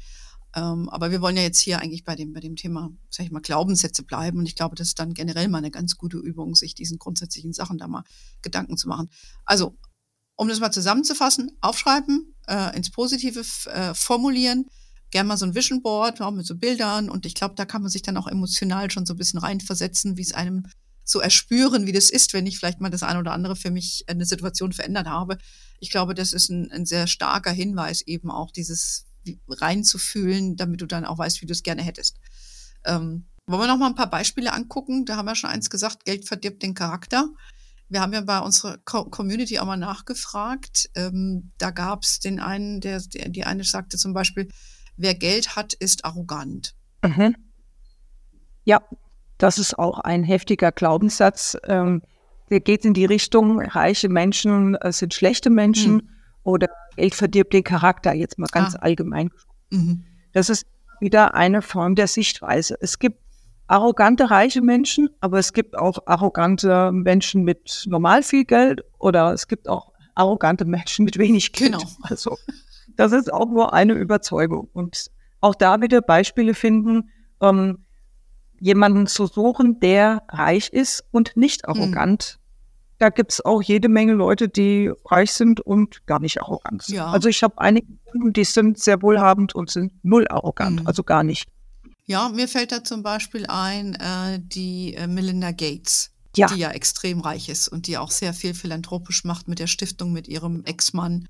[0.55, 3.31] Ähm, aber wir wollen ja jetzt hier eigentlich bei dem, bei dem Thema, sag ich
[3.31, 4.39] mal, Glaubenssätze bleiben.
[4.39, 7.53] Und ich glaube, das ist dann generell mal eine ganz gute Übung, sich diesen grundsätzlichen
[7.53, 8.03] Sachen da mal
[8.41, 9.11] Gedanken zu machen.
[9.45, 9.77] Also,
[10.35, 14.65] um das mal zusammenzufassen, aufschreiben, äh, ins Positive äh, formulieren,
[15.11, 17.09] gern mal so ein Vision Board, auch mit so Bildern.
[17.09, 20.17] Und ich glaube, da kann man sich dann auch emotional schon so ein bisschen reinversetzen,
[20.17, 20.65] wie es einem
[21.03, 24.05] so erspüren, wie das ist, wenn ich vielleicht mal das eine oder andere für mich
[24.07, 25.37] eine Situation verändert habe.
[25.79, 29.05] Ich glaube, das ist ein, ein sehr starker Hinweis, eben auch dieses
[29.49, 32.17] reinzufühlen, damit du dann auch weißt, wie du es gerne hättest.
[32.85, 35.05] Ähm, wollen wir noch mal ein paar Beispiele angucken?
[35.05, 37.27] Da haben wir schon eins gesagt, Geld verdirbt den Charakter.
[37.89, 40.91] Wir haben ja bei unserer Co Community auch mal nachgefragt.
[40.93, 44.49] Ähm, da gab es den einen, der, der, die eine sagte zum Beispiel,
[44.99, 46.75] wer Geld hat, ist arrogant.
[47.03, 47.35] Mhm.
[48.65, 48.81] Ja,
[49.37, 51.57] das ist auch ein heftiger Glaubenssatz.
[51.63, 52.03] Ähm,
[52.49, 56.09] der geht in die Richtung, reiche Menschen äh, sind schlechte Menschen mhm.
[56.43, 58.79] oder Geld verdirbt den Charakter, jetzt mal ganz ah.
[58.79, 59.31] allgemein.
[59.69, 60.03] Mhm.
[60.33, 60.65] Das ist
[60.99, 62.75] wieder eine Form der Sichtweise.
[62.81, 63.19] Es gibt
[63.67, 69.47] arrogante reiche Menschen, aber es gibt auch arrogante Menschen mit normal viel Geld oder es
[69.47, 71.73] gibt auch arrogante Menschen mit wenig Geld.
[71.73, 71.83] Genau.
[72.01, 72.37] Also
[72.99, 74.67] das ist auch nur eine Überzeugung.
[74.73, 75.09] Und
[75.39, 77.09] auch da wieder Beispiele finden,
[77.41, 77.85] ähm,
[78.59, 81.69] jemanden zu suchen, der reich ist und nicht hm.
[81.69, 82.37] arrogant.
[82.37, 82.43] Mhm.
[82.97, 86.95] Da gibt's auch jede Menge Leute, die reich sind und gar nicht arrogant sind.
[86.95, 87.07] Ja.
[87.07, 90.87] Also ich habe einige Kunden, die sind sehr wohlhabend und sind null arrogant, mhm.
[90.87, 91.47] also gar nicht.
[92.05, 96.47] Ja, mir fällt da zum Beispiel ein, äh, die äh, Melinda Gates, ja.
[96.47, 100.11] die ja extrem reich ist und die auch sehr viel philanthropisch macht mit der Stiftung
[100.11, 101.29] mit ihrem Ex-Mann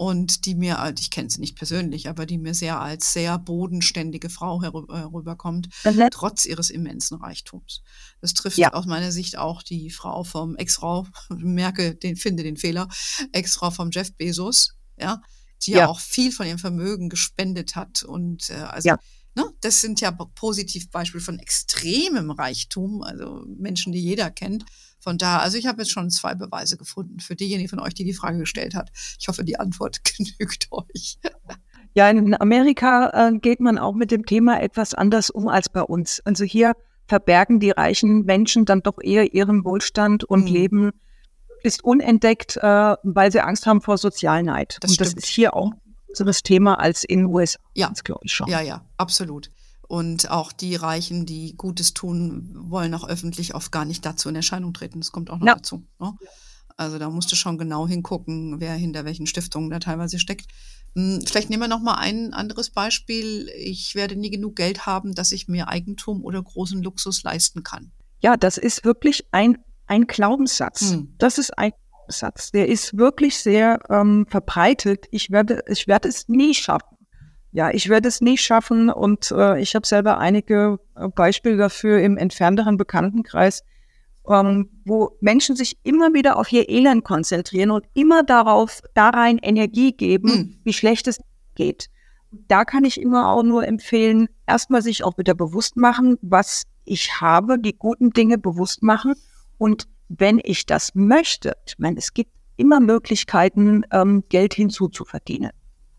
[0.00, 4.30] und die mir, ich kenne sie nicht persönlich, aber die mir sehr als sehr bodenständige
[4.30, 6.08] Frau herüberkommt, mhm.
[6.10, 7.82] trotz ihres immensen Reichtums.
[8.22, 8.72] Das trifft ja.
[8.72, 12.88] aus meiner Sicht auch die Frau vom Ex-Frau, merke, den, finde den Fehler,
[13.32, 15.20] Ex-Frau vom Jeff Bezos, ja,
[15.66, 15.86] die ja.
[15.86, 18.98] auch viel von ihrem Vermögen gespendet hat und äh, also ja.
[19.36, 24.64] Ne, das sind ja Positivbeispiele von extremem Reichtum, also Menschen, die jeder kennt.
[25.00, 28.04] Von da, also ich habe jetzt schon zwei Beweise gefunden für diejenigen von euch, die
[28.04, 28.90] die Frage gestellt hat.
[29.18, 31.18] Ich hoffe, die Antwort genügt euch.
[31.94, 35.82] Ja, in Amerika äh, geht man auch mit dem Thema etwas anders um als bei
[35.82, 36.20] uns.
[36.24, 36.74] Also hier
[37.06, 40.46] verbergen die reichen Menschen dann doch eher ihren Wohlstand und mhm.
[40.46, 40.90] leben
[41.62, 44.78] ist unentdeckt, äh, weil sie Angst haben vor Sozialneid.
[44.80, 45.72] Das und das ist hier auch
[46.16, 47.92] das Thema als in den USA, ja.
[48.04, 48.48] glaube ich schon.
[48.48, 49.50] Ja, ja, absolut.
[49.90, 54.36] Und auch die Reichen, die Gutes tun, wollen auch öffentlich oft gar nicht dazu in
[54.36, 55.00] Erscheinung treten.
[55.00, 55.56] Das kommt auch noch ja.
[55.56, 55.82] dazu.
[55.98, 56.14] Ne?
[56.76, 60.46] Also da musst du schon genau hingucken, wer hinter welchen Stiftungen da teilweise steckt.
[60.94, 63.50] Hm, vielleicht nehmen wir noch mal ein anderes Beispiel.
[63.56, 67.90] Ich werde nie genug Geld haben, dass ich mir Eigentum oder großen Luxus leisten kann.
[68.20, 70.92] Ja, das ist wirklich ein, ein Glaubenssatz.
[70.92, 71.16] Hm.
[71.18, 72.52] Das ist ein Glaubenssatz.
[72.52, 75.06] Der ist wirklich sehr ähm, verbreitet.
[75.10, 76.96] Ich werde, ich werde es nie schaffen.
[77.52, 82.00] Ja, ich werde es nie schaffen und äh, ich habe selber einige äh, Beispiele dafür
[82.00, 83.64] im entfernteren Bekanntenkreis,
[84.28, 89.38] ähm, wo Menschen sich immer wieder auf ihr Elend konzentrieren und immer darauf, da rein
[89.38, 90.58] Energie geben, mhm.
[90.62, 91.18] wie schlecht es
[91.56, 91.90] geht.
[92.30, 97.20] Da kann ich immer auch nur empfehlen, erstmal sich auch wieder bewusst machen, was ich
[97.20, 99.14] habe, die guten Dinge bewusst machen.
[99.58, 105.50] Und wenn ich das möchte, ich meine, es gibt immer Möglichkeiten, ähm, Geld hinzuzuverdienen.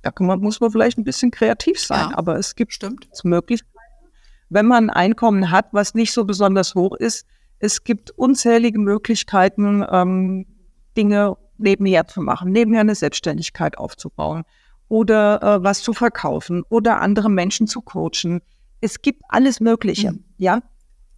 [0.01, 3.07] Da man, muss man vielleicht ein bisschen kreativ sein, ja, aber es gibt stimmt.
[3.23, 3.71] Möglichkeiten.
[4.49, 7.25] Wenn man ein Einkommen hat, was nicht so besonders hoch ist,
[7.59, 10.45] es gibt unzählige Möglichkeiten, ähm,
[10.97, 14.43] Dinge nebenher zu machen, nebenher eine Selbstständigkeit aufzubauen
[14.87, 18.41] oder äh, was zu verkaufen oder andere Menschen zu coachen.
[18.81, 20.25] Es gibt alles Mögliche, mhm.
[20.37, 20.61] ja.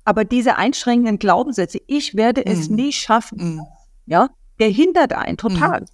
[0.06, 2.52] Aber diese einschränkenden Glaubenssätze, ich werde mhm.
[2.52, 3.62] es nie schaffen, mhm.
[4.06, 5.86] ja, der hindert einen total.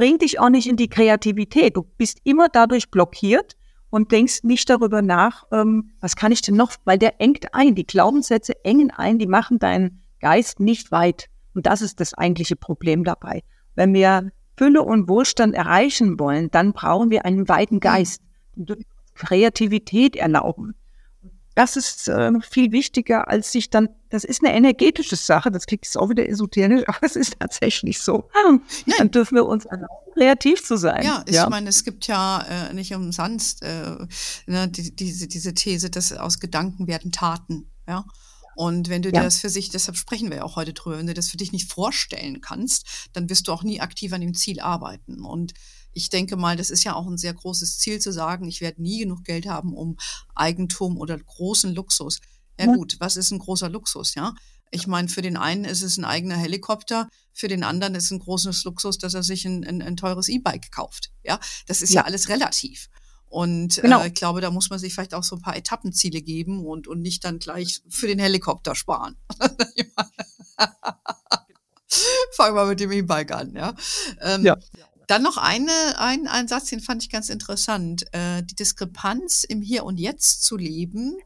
[0.00, 1.76] Bringt dich auch nicht in die Kreativität.
[1.76, 3.58] Du bist immer dadurch blockiert
[3.90, 7.74] und denkst nicht darüber nach, ähm, was kann ich denn noch, weil der engt ein.
[7.74, 11.26] Die Glaubenssätze engen ein, die machen deinen Geist nicht weit.
[11.52, 13.42] Und das ist das eigentliche Problem dabei.
[13.74, 17.80] Wenn wir Fülle und Wohlstand erreichen wollen, dann brauchen wir einen weiten mhm.
[17.80, 18.22] Geist.
[19.16, 20.76] Kreativität erlauben.
[21.60, 25.84] Das ist äh, viel wichtiger, als sich dann, das ist eine energetische Sache, das klingt
[25.84, 28.30] jetzt auch wieder esoterisch, aber es ist tatsächlich so.
[28.32, 28.62] Nein.
[28.96, 31.04] Dann dürfen wir uns erlauben, kreativ zu sein.
[31.04, 31.50] Ja, ich ja.
[31.50, 33.94] meine, es gibt ja äh, nicht umsonst äh,
[34.46, 37.70] ne, die, diese, diese These, dass aus Gedanken werden Taten.
[37.86, 38.06] Ja.
[38.56, 39.22] Und wenn du ja.
[39.22, 41.52] das für sich, deshalb sprechen wir ja auch heute drüber, wenn du das für dich
[41.52, 45.26] nicht vorstellen kannst, dann wirst du auch nie aktiv an dem Ziel arbeiten.
[45.26, 45.52] Und
[45.92, 48.82] ich denke mal, das ist ja auch ein sehr großes Ziel zu sagen, ich werde
[48.82, 49.96] nie genug Geld haben, um
[50.34, 52.20] Eigentum oder großen Luxus.
[52.58, 54.34] Ja, gut, was ist ein großer Luxus, ja?
[54.70, 58.10] Ich meine, für den einen ist es ein eigener Helikopter, für den anderen ist es
[58.12, 61.10] ein großes Luxus, dass er sich ein, ein, ein teures E-Bike kauft.
[61.24, 62.88] Ja, das ist ja, ja alles relativ.
[63.26, 64.02] Und genau.
[64.02, 66.86] äh, ich glaube, da muss man sich vielleicht auch so ein paar Etappenziele geben und,
[66.86, 69.16] und nicht dann gleich für den Helikopter sparen.
[72.32, 73.74] Fangen wir mit dem E-Bike an, ja.
[74.20, 74.56] Ähm, ja.
[75.10, 78.04] Dann noch eine, ein, ein Satz, den fand ich ganz interessant.
[78.12, 81.16] Äh, die Diskrepanz im Hier und Jetzt zu leben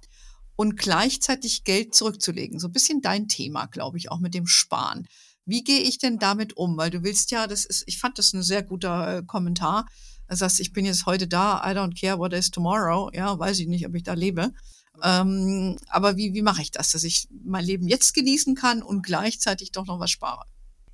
[0.56, 2.58] und gleichzeitig Geld zurückzulegen.
[2.58, 5.06] So ein bisschen dein Thema, glaube ich, auch mit dem Sparen.
[5.44, 6.78] Wie gehe ich denn damit um?
[6.78, 9.84] Weil du willst ja, das ist, ich fand das ein sehr guter äh, Kommentar.
[10.30, 13.10] Du sagst, ich bin jetzt heute da, I don't care what is tomorrow.
[13.12, 14.54] Ja, weiß ich nicht, ob ich da lebe.
[15.02, 19.02] Ähm, aber wie, wie mache ich das, dass ich mein Leben jetzt genießen kann und
[19.02, 20.46] gleichzeitig doch noch was spare?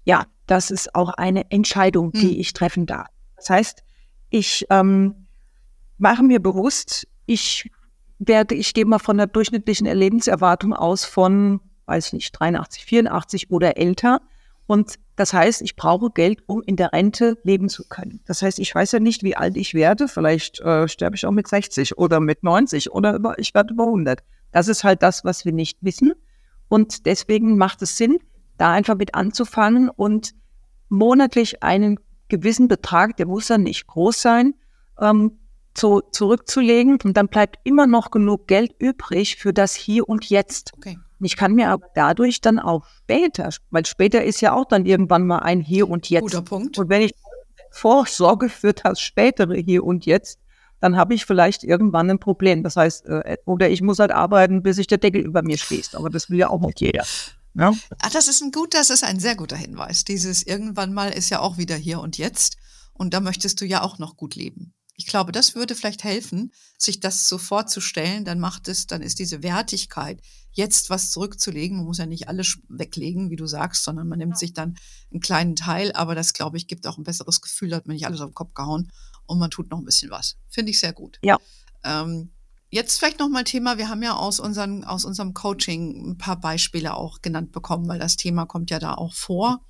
[0.05, 2.41] Ja, das ist auch eine Entscheidung, die hm.
[2.41, 3.09] ich treffen darf.
[3.37, 3.83] Das heißt,
[4.31, 5.27] ich ähm,
[5.99, 7.71] mache mir bewusst, ich
[8.19, 13.77] werde, ich gehe mal von der durchschnittlichen Lebenserwartung aus von, weiß nicht, 83, 84 oder
[13.77, 14.21] älter.
[14.67, 18.21] Und das heißt, ich brauche Geld, um in der Rente leben zu können.
[18.27, 20.07] Das heißt, ich weiß ja nicht, wie alt ich werde.
[20.07, 23.85] Vielleicht äh, sterbe ich auch mit 60 oder mit 90 oder über, ich werde über
[23.85, 24.23] 100.
[24.53, 26.13] Das ist halt das, was wir nicht wissen.
[26.69, 28.19] Und deswegen macht es Sinn,
[28.61, 30.35] da einfach mit anzufangen und
[30.89, 34.55] monatlich einen gewissen Betrag, der muss dann nicht groß sein,
[35.01, 35.39] ähm,
[35.75, 40.73] zu, zurückzulegen und dann bleibt immer noch genug Geld übrig für das Hier und Jetzt.
[40.77, 40.99] Okay.
[41.21, 45.27] Ich kann mir aber dadurch dann auch später, weil später ist ja auch dann irgendwann
[45.27, 46.23] mal ein Hier und Jetzt.
[46.23, 46.79] Guter Punkt.
[46.79, 47.13] Und wenn ich
[47.71, 50.39] vorsorge für das spätere Hier und Jetzt,
[50.81, 52.63] dann habe ich vielleicht irgendwann ein Problem.
[52.63, 55.95] Das heißt, äh, oder ich muss halt arbeiten, bis sich der Deckel über mir schließt.
[55.95, 57.05] Aber das will ja auch nicht jeder.
[57.55, 57.75] Ja.
[57.99, 60.05] Ach, das ist ein gut, das ist ein sehr guter Hinweis.
[60.05, 62.57] Dieses irgendwann mal ist ja auch wieder hier und jetzt.
[62.93, 64.75] Und da möchtest du ja auch noch gut leben.
[64.95, 68.27] Ich glaube, das würde vielleicht helfen, sich das so vorzustellen.
[68.27, 70.21] Dann macht es, dann ist diese Wertigkeit,
[70.53, 71.79] jetzt was zurückzulegen.
[71.79, 74.77] Man muss ja nicht alles weglegen, wie du sagst, sondern man nimmt sich dann
[75.11, 75.93] einen kleinen Teil.
[75.93, 78.29] Aber das, glaube ich, gibt auch ein besseres Gefühl, da hat man nicht alles auf
[78.29, 78.93] den Kopf gehauen
[79.25, 80.37] und man tut noch ein bisschen was.
[80.51, 81.19] Finde ich sehr gut.
[81.23, 81.39] Ja.
[81.83, 82.31] Ähm,
[82.71, 86.95] Jetzt vielleicht nochmal Thema, wir haben ja aus, unseren, aus unserem Coaching ein paar Beispiele
[86.95, 89.65] auch genannt bekommen, weil das Thema kommt ja da auch vor.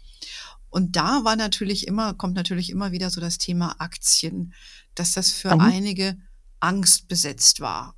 [0.68, 4.52] Und da war natürlich immer, kommt natürlich immer wieder so das Thema Aktien,
[4.94, 5.60] dass das für mhm.
[5.62, 6.18] einige
[6.60, 7.96] Angst besetzt war.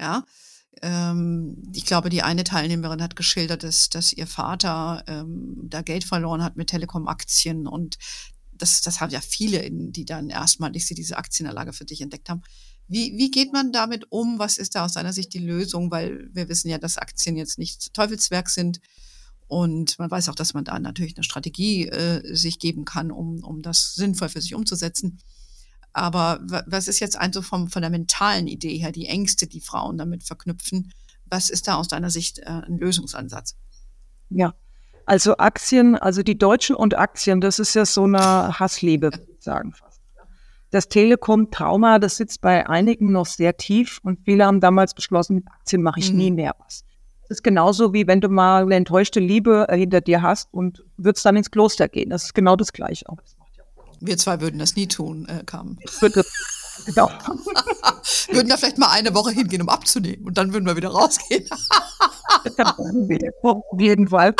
[0.00, 0.24] Ja.
[0.82, 6.04] Ähm, ich glaube, die eine Teilnehmerin hat geschildert, dass, dass ihr Vater ähm, da Geld
[6.04, 7.98] verloren hat mit Telekom-Aktien und
[8.52, 12.42] das, das haben ja viele, die dann erstmalig diese Aktienanlage für dich entdeckt haben.
[12.86, 14.38] Wie, wie geht man damit um?
[14.38, 15.90] Was ist da aus seiner Sicht die Lösung?
[15.90, 18.80] Weil wir wissen ja, dass Aktien jetzt nicht Teufelswerk sind.
[19.46, 23.42] Und man weiß auch, dass man da natürlich eine Strategie äh, sich geben kann, um,
[23.44, 25.18] um das sinnvoll für sich umzusetzen.
[25.92, 29.96] Aber was ist jetzt also vom, von der mentalen Idee her, die Ängste, die Frauen
[29.96, 30.92] damit verknüpfen?
[31.26, 33.54] Was ist da aus deiner Sicht äh, ein Lösungsansatz?
[34.28, 34.54] Ja,
[35.06, 39.93] Also Aktien, also die Deutschen und Aktien, das ist ja so eine Hassliebe, sagen fast.
[40.74, 45.46] Das Telekom-Trauma, das sitzt bei einigen noch sehr tief und viele haben damals beschlossen, mit
[45.46, 46.18] Aktien mache ich mhm.
[46.18, 46.84] nie mehr was.
[47.28, 50.82] Das ist genauso wie wenn du mal eine enttäuschte Liebe äh, hinter dir hast und
[50.96, 52.10] würdest dann ins Kloster gehen.
[52.10, 53.06] Das ist genau das Gleiche.
[54.00, 55.78] Wir zwei würden das nie tun, äh, Carmen.
[56.86, 57.08] Genau.
[58.32, 61.48] würden da vielleicht mal eine Woche hingehen, um abzunehmen und dann würden wir wieder rausgehen.
[63.42, 64.34] Auf jeden Fall.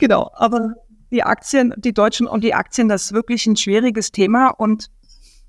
[0.00, 0.74] genau, aber
[1.10, 4.90] die Aktien, die Deutschen und die Aktien, das ist wirklich ein schwieriges Thema und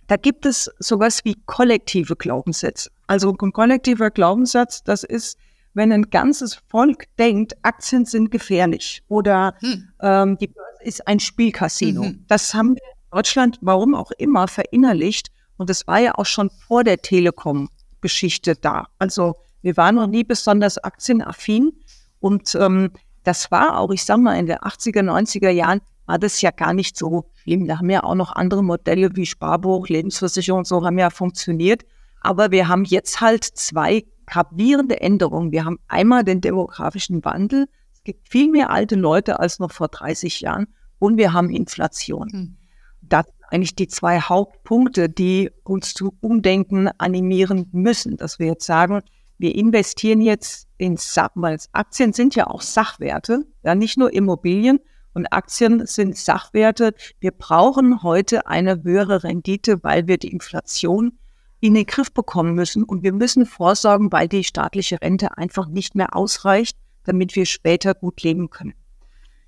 [0.07, 2.89] da gibt es sowas wie kollektive Glaubenssätze.
[3.07, 5.37] Also ein kollektiver Glaubenssatz, das ist,
[5.73, 9.89] wenn ein ganzes Volk denkt, Aktien sind gefährlich oder hm.
[10.01, 12.03] ähm, die Börse ist ein Spielcasino.
[12.03, 12.25] Mhm.
[12.27, 15.29] Das haben wir in Deutschland, warum auch immer, verinnerlicht.
[15.57, 18.87] Und das war ja auch schon vor der Telekom-Geschichte da.
[18.97, 21.73] Also wir waren noch nie besonders aktienaffin.
[22.19, 22.91] Und ähm,
[23.27, 26.73] das war auch, ich sag mal, in den 80er, 90er Jahren war das ja gar
[26.73, 27.67] nicht so schlimm.
[27.67, 31.83] Da haben ja auch noch andere Modelle wie Sparbuch, Lebensversicherung und so haben ja funktioniert.
[32.21, 35.51] Aber wir haben jetzt halt zwei gravierende Änderungen.
[35.51, 37.67] Wir haben einmal den demografischen Wandel.
[37.93, 40.67] Es gibt viel mehr alte Leute als noch vor 30 Jahren.
[40.97, 42.29] Und wir haben Inflation.
[42.31, 42.57] Hm.
[43.01, 48.65] Das sind eigentlich die zwei Hauptpunkte, die uns zu Umdenken animieren müssen, dass wir jetzt
[48.65, 49.01] sagen,
[49.37, 54.79] wir investieren jetzt in Sachen, weil Aktien sind ja auch Sachwerte, ja nicht nur Immobilien
[55.13, 56.93] und Aktien sind Sachwerte.
[57.19, 61.17] Wir brauchen heute eine höhere Rendite, weil wir die Inflation
[61.59, 65.95] in den Griff bekommen müssen und wir müssen vorsorgen, weil die staatliche Rente einfach nicht
[65.95, 68.75] mehr ausreicht, damit wir später gut leben können.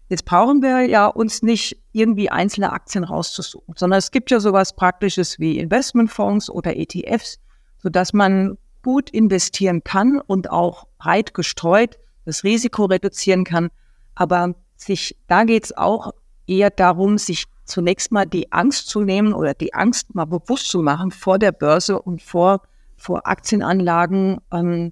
[0.08, 4.75] Jetzt brauchen wir ja uns nicht irgendwie einzelne Aktien rauszusuchen, sondern es gibt ja sowas
[4.75, 7.39] Praktisches wie Investmentfonds oder ETFs,
[7.78, 13.69] sodass man gut investieren kann und auch breit gestreut das Risiko reduzieren kann.
[14.15, 16.13] Aber sich, da geht es auch
[16.47, 20.81] eher darum, sich zunächst mal die Angst zu nehmen oder die Angst mal bewusst zu
[20.81, 22.61] machen vor der Börse und vor,
[22.97, 24.91] vor Aktienanlagen, ähm,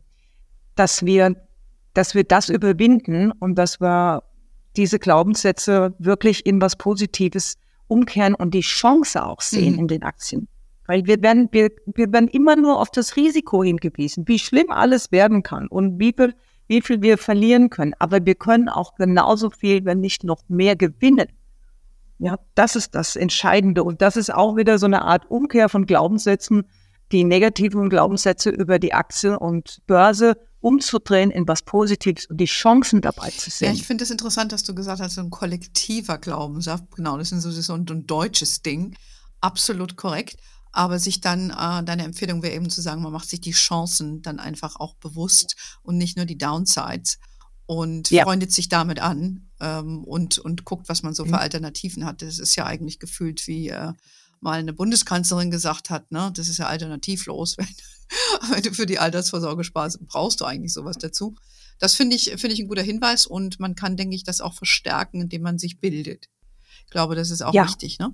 [0.76, 1.36] dass wir,
[1.94, 4.24] dass wir das überwinden und dass wir
[4.76, 9.80] diese Glaubenssätze wirklich in was Positives umkehren und die Chance auch sehen mhm.
[9.80, 10.48] in den Aktien.
[10.88, 15.12] Weil wir werden, wir, wir werden immer nur auf das Risiko hingewiesen, wie schlimm alles
[15.12, 16.34] werden kann und wie viel,
[16.68, 17.94] wie viel wir verlieren können.
[18.00, 21.28] Aber wir können auch genauso viel, wenn nicht noch mehr gewinnen.
[22.20, 23.84] Ja, das ist das Entscheidende.
[23.84, 26.64] Und das ist auch wieder so eine Art Umkehr von Glaubenssätzen,
[27.12, 33.02] die negativen Glaubenssätze über die Aktie und Börse umzudrehen in was Positives und die Chancen
[33.02, 33.70] dabei zu sehen.
[33.70, 36.82] Ja, ich finde es interessant, dass du gesagt hast, so ein kollektiver Glaubenssatz.
[36.96, 38.96] Genau, das ist so, so ein, ein deutsches Ding.
[39.40, 40.38] Absolut korrekt.
[40.78, 44.22] Aber sich dann, äh, deine Empfehlung wäre eben zu sagen, man macht sich die Chancen
[44.22, 47.18] dann einfach auch bewusst und nicht nur die Downsides
[47.66, 48.26] und ja.
[48.26, 51.36] freundet sich damit an ähm, und, und guckt, was man so für mhm.
[51.38, 52.22] Alternativen hat.
[52.22, 53.94] Das ist ja eigentlich gefühlt wie äh,
[54.40, 57.68] mal eine Bundeskanzlerin gesagt hat, ne, das ist ja alternativlos, wenn,
[58.52, 61.36] wenn du für die Altersvorsorge sparst, brauchst du eigentlich sowas dazu.
[61.80, 64.54] Das finde ich, finde ich ein guter Hinweis und man kann, denke ich, das auch
[64.54, 66.28] verstärken, indem man sich bildet.
[66.86, 67.66] Ich glaube, das ist auch ja.
[67.66, 68.14] wichtig, ne?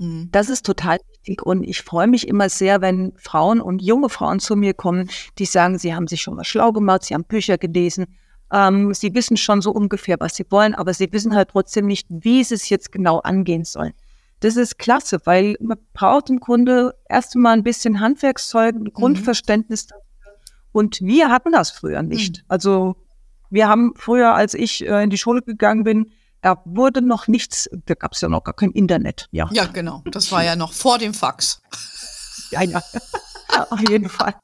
[0.00, 0.30] Mhm.
[0.32, 4.40] Das ist total wichtig und ich freue mich immer sehr, wenn Frauen und junge Frauen
[4.40, 7.58] zu mir kommen, die sagen, sie haben sich schon mal schlau gemacht, sie haben Bücher
[7.58, 8.06] gelesen,
[8.50, 12.06] ähm, sie wissen schon so ungefähr, was sie wollen, aber sie wissen halt trotzdem nicht,
[12.08, 13.92] wie sie es jetzt genau angehen sollen.
[14.40, 18.92] Das ist klasse, weil man braucht im Grunde erst einmal ein bisschen Handwerkszeug, ein mhm.
[18.94, 20.02] Grundverständnis dafür.
[20.72, 22.38] Und wir hatten das früher nicht.
[22.38, 22.44] Mhm.
[22.48, 22.96] Also
[23.50, 26.10] wir haben früher, als ich äh, in die Schule gegangen bin,
[26.42, 29.28] da wurde noch nichts, da gab es ja noch gar kein Internet.
[29.30, 29.48] Ja.
[29.52, 30.02] ja, genau.
[30.10, 31.60] Das war ja noch vor dem Fax.
[32.50, 32.82] ja, ja.
[33.70, 34.34] Auf jeden Fall.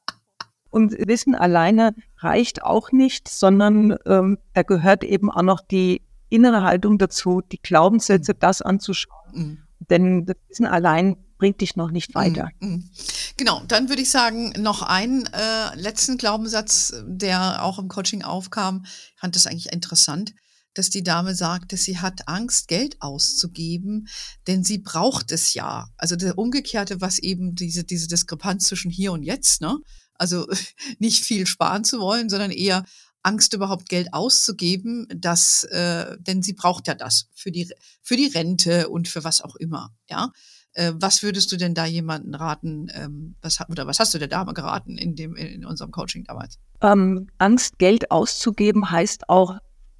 [0.69, 6.63] Und Wissen alleine reicht auch nicht, sondern ähm, da gehört eben auch noch die innere
[6.63, 8.39] Haltung dazu, die Glaubenssätze, mhm.
[8.39, 9.31] das anzuschauen.
[9.33, 9.63] Mhm.
[9.89, 12.49] Denn das Wissen allein bringt dich noch nicht weiter.
[12.59, 12.69] Mhm.
[12.69, 12.89] mhm.
[13.37, 18.83] Genau, dann würde ich sagen, noch einen äh, letzten Glaubenssatz, der auch im Coaching aufkam.
[18.85, 20.33] Ich fand das eigentlich interessant
[20.77, 24.07] dass die Dame sagte, sie hat Angst, Geld auszugeben,
[24.45, 25.89] denn sie braucht es ja.
[25.97, 29.77] Also der Umgekehrte, was eben diese, diese Diskrepanz zwischen hier und jetzt, ne?
[30.13, 30.47] Also
[30.99, 32.85] nicht viel sparen zu wollen, sondern eher
[33.23, 37.69] Angst, überhaupt Geld auszugeben, dass, äh, denn sie braucht ja das für die,
[38.01, 40.31] für die Rente und für was auch immer, ja.
[40.73, 44.27] Äh, was würdest du denn da jemanden raten, ähm, was, oder was hast du der
[44.27, 46.59] Dame geraten in, dem, in unserem Coaching damals?
[46.81, 49.57] Ähm, Angst, Geld auszugeben heißt auch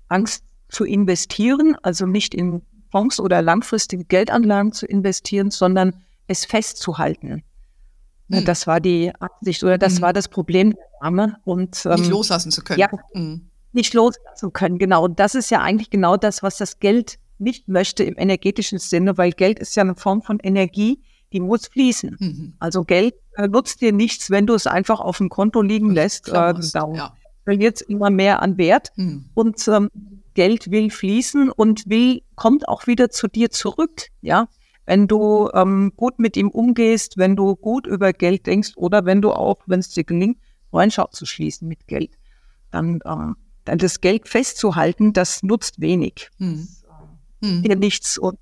[0.08, 5.94] Angst zu investieren, also nicht in Fonds oder langfristige Geldanlagen zu investieren, sondern
[6.28, 7.44] es festzuhalten.
[8.30, 8.46] Hm.
[8.46, 10.02] Das war die Absicht oder das hm.
[10.02, 11.38] war das Problem der Dame.
[11.46, 12.80] Und, ähm, nicht loslassen zu können.
[12.80, 13.50] Ja, hm.
[13.72, 14.78] nicht loslassen können.
[14.78, 15.06] Genau.
[15.06, 19.18] Und das ist ja eigentlich genau das, was das Geld nicht möchte im energetischen Sinne,
[19.18, 21.02] weil Geld ist ja eine Form von Energie,
[21.34, 22.18] die muss fließen.
[22.20, 22.54] Mhm.
[22.60, 26.30] Also Geld äh, nutzt dir nichts, wenn du es einfach auf dem Konto liegen lässt.
[26.30, 27.14] Äh, ja.
[27.44, 28.92] verliert immer mehr an Wert.
[28.96, 29.26] Mhm.
[29.34, 29.90] Und ähm,
[30.38, 34.10] Geld will fließen und will, kommt auch wieder zu dir zurück.
[34.22, 34.48] Ja,
[34.86, 39.20] wenn du ähm, gut mit ihm umgehst, wenn du gut über Geld denkst oder wenn
[39.20, 40.38] du auch, wenn es dir gelingt,
[40.70, 42.12] Freundschaft zu schließen mit Geld,
[42.70, 46.30] dann, ähm, dann das Geld festzuhalten, das nutzt wenig.
[46.38, 46.68] Mhm.
[47.42, 48.38] Dir nichts und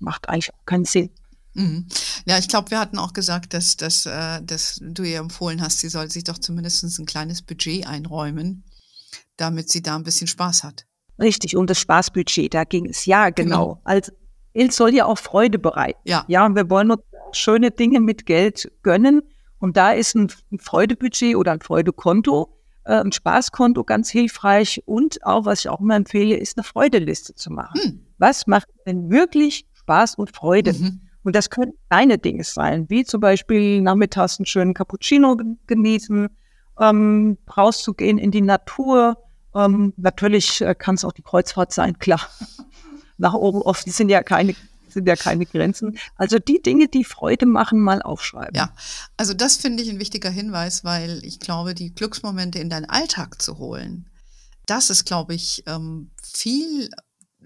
[0.00, 1.08] macht eigentlich auch keinen Sinn.
[1.54, 1.86] Mhm.
[2.26, 5.78] Ja, ich glaube, wir hatten auch gesagt, dass, dass, äh, dass du ihr empfohlen hast,
[5.78, 8.64] sie soll sich doch zumindest ein kleines Budget einräumen,
[9.38, 10.84] damit sie da ein bisschen Spaß hat.
[11.18, 13.06] Richtig, um das Spaßbudget, da ging es.
[13.06, 13.74] Ja, genau.
[13.74, 13.80] genau.
[13.84, 14.12] Also,
[14.54, 16.00] Geld soll ja auch Freude bereiten.
[16.04, 16.24] Ja.
[16.28, 19.22] Ja, und wir wollen uns schöne Dinge mit Geld gönnen.
[19.58, 24.82] Und da ist ein, ein Freudebudget oder ein Freudekonto, äh, ein Spaßkonto ganz hilfreich.
[24.86, 27.80] Und auch, was ich auch immer empfehle, ist eine Freudeliste zu machen.
[27.80, 28.06] Hm.
[28.18, 30.72] Was macht denn wirklich Spaß und Freude?
[30.72, 31.00] Mhm.
[31.24, 36.28] Und das können kleine Dinge sein, wie zum Beispiel nachmittags einen schönen Cappuccino genießen,
[36.80, 39.16] ähm, rauszugehen in die Natur.
[39.54, 42.20] Ähm, natürlich äh, kann es auch die Kreuzfahrt sein, klar.
[43.18, 44.54] Nach oben oft sind ja keine
[44.92, 45.98] sind ja keine Grenzen.
[46.16, 48.54] Also die Dinge, die Freude machen, mal aufschreiben.
[48.54, 48.74] Ja,
[49.16, 53.40] also das finde ich ein wichtiger Hinweis, weil ich glaube, die Glücksmomente in deinen Alltag
[53.40, 54.10] zu holen,
[54.66, 56.90] das ist, glaube ich, ähm, viel,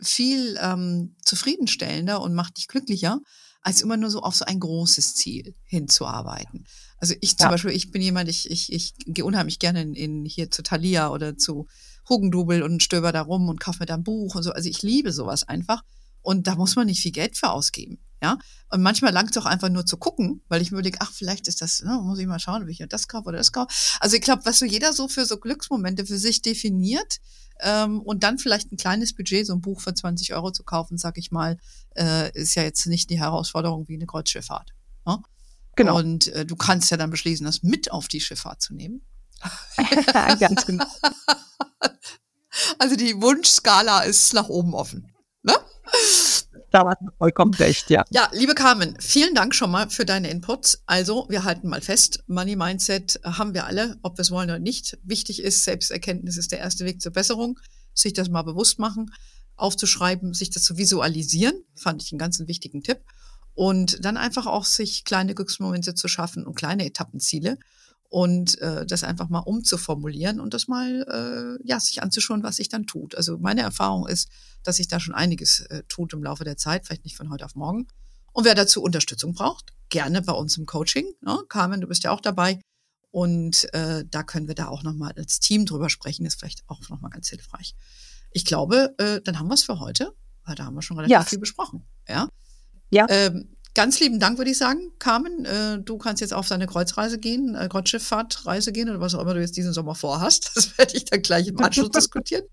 [0.00, 3.20] viel ähm, zufriedenstellender und macht dich glücklicher,
[3.66, 6.68] als immer nur so auf so ein großes Ziel hinzuarbeiten.
[6.98, 7.50] Also ich zum ja.
[7.50, 11.10] Beispiel, ich bin jemand, ich, ich, ich gehe unheimlich gerne in, in hier zu Thalia
[11.10, 11.66] oder zu
[12.08, 14.52] Hugendubel und stöber da rum und kaufe mir da ein Buch und so.
[14.52, 15.82] Also ich liebe sowas einfach.
[16.22, 17.98] Und da muss man nicht viel Geld für ausgeben.
[18.22, 18.38] Ja,
[18.70, 21.48] und manchmal langt es auch einfach nur zu gucken, weil ich mir überlege, ach, vielleicht
[21.48, 23.68] ist das, ne, muss ich mal schauen, ob ich das kaufe oder das kaufe.
[24.00, 27.20] Also ich glaube, was so jeder so für so Glücksmomente für sich definiert,
[27.60, 30.98] ähm, und dann vielleicht ein kleines Budget, so ein Buch für 20 Euro zu kaufen,
[30.98, 31.58] sag ich mal,
[31.96, 34.72] äh, ist ja jetzt nicht die Herausforderung wie eine Kreuzschifffahrt.
[35.06, 35.22] Ne?
[35.74, 35.96] Genau.
[35.96, 39.02] Und äh, du kannst ja dann beschließen, das mit auf die Schifffahrt zu nehmen.
[40.38, 40.86] Ganz genau.
[42.78, 45.12] Also die Wunschskala ist nach oben offen.
[45.42, 45.54] Ne?
[46.70, 48.04] Da war vollkommen recht, ja.
[48.10, 50.82] Ja, liebe Carmen, vielen Dank schon mal für deine Inputs.
[50.86, 54.58] Also, wir halten mal fest, Money Mindset haben wir alle, ob wir es wollen oder
[54.58, 54.98] nicht.
[55.02, 57.58] Wichtig ist, Selbsterkenntnis ist der erste Weg zur Besserung.
[57.94, 59.10] Sich das mal bewusst machen,
[59.56, 63.00] aufzuschreiben, sich das zu visualisieren, fand ich einen ganz wichtigen Tipp.
[63.54, 67.58] Und dann einfach auch sich kleine Glücksmomente zu schaffen und kleine Etappenziele
[68.08, 72.68] und äh, das einfach mal umzuformulieren und das mal äh, ja sich anzuschauen, was sich
[72.68, 73.14] dann tut.
[73.14, 74.28] Also meine Erfahrung ist,
[74.62, 77.44] dass sich da schon einiges äh, tut im Laufe der Zeit, vielleicht nicht von heute
[77.44, 77.86] auf morgen.
[78.32, 81.06] Und wer dazu Unterstützung braucht, gerne bei uns im Coaching.
[81.22, 81.38] Ne?
[81.48, 82.60] Carmen, du bist ja auch dabei.
[83.10, 86.86] Und äh, da können wir da auch nochmal als Team drüber sprechen, ist vielleicht auch
[86.90, 87.74] nochmal ganz hilfreich.
[88.30, 90.12] Ich glaube, äh, dann haben wir es für heute,
[90.44, 91.22] weil da haben wir schon relativ ja.
[91.22, 91.86] viel besprochen.
[92.06, 92.28] Ja.
[92.90, 93.06] Ja.
[93.08, 95.44] Ähm, Ganz lieben Dank, würde ich sagen, Carmen.
[95.44, 99.34] Äh, du kannst jetzt auf deine Kreuzreise gehen, äh, Kreuzschifffahrtreise gehen oder was auch immer
[99.34, 100.50] du jetzt diesen Sommer vorhast.
[100.54, 102.44] Das werde ich dann gleich im Anschluss diskutieren.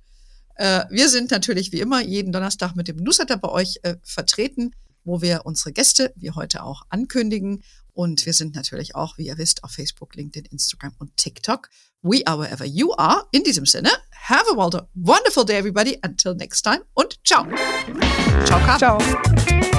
[0.56, 4.76] Äh, wir sind natürlich wie immer jeden Donnerstag mit dem Newsletter bei euch äh, vertreten,
[5.06, 7.64] wo wir unsere Gäste wie heute auch ankündigen.
[7.94, 11.70] Und wir sind natürlich auch, wie ihr wisst, auf Facebook, LinkedIn, Instagram und TikTok.
[12.02, 13.24] We are wherever you are.
[13.32, 13.92] In diesem Sinne,
[14.28, 14.58] have a
[14.94, 15.98] wonderful day, everybody.
[16.04, 17.48] Until next time und ciao.
[18.44, 18.78] Ciao, Carmen.
[18.78, 19.73] Ciao.